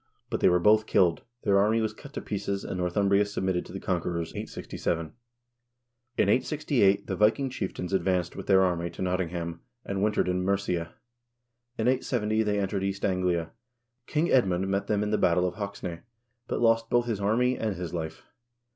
But 0.31 0.39
they 0.39 0.49
were 0.49 0.57
both 0.57 0.87
killed, 0.87 1.21
their 1.43 1.59
army 1.59 1.79
was 1.79 1.93
cut 1.93 2.11
to 2.13 2.21
pieces, 2.23 2.63
and 2.63 2.75
North 2.79 2.97
umbria 2.97 3.23
submitted 3.23 3.67
to 3.67 3.71
the 3.71 3.79
conquerors, 3.79 4.31
867. 4.31 5.13
In 6.17 6.23
868 6.27 7.05
the 7.05 7.15
Viking 7.15 7.51
chief 7.51 7.71
tains 7.71 7.93
advanced 7.93 8.35
with 8.35 8.47
their 8.47 8.63
army 8.63 8.89
to 8.89 9.03
Nottingham, 9.03 9.61
and 9.85 10.01
wintered 10.01 10.27
in 10.27 10.41
Mercia. 10.43 10.95
In 11.77 11.87
870 11.87 12.41
they 12.41 12.57
entered 12.59 12.83
East 12.83 13.05
Anglia. 13.05 13.51
King 14.07 14.31
Edmund 14.31 14.67
met 14.69 14.87
them 14.87 15.03
in 15.03 15.11
the 15.11 15.19
battle 15.19 15.47
of 15.47 15.53
Hoxne, 15.53 15.99
but 16.47 16.59
lost 16.59 16.89
both 16.89 17.05
his 17.05 17.21
army 17.21 17.55
and 17.55 17.75
his 17.75 17.93
life. 17.93 18.23